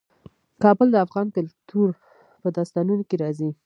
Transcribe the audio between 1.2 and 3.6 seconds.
کلتور په داستانونو کې راځي.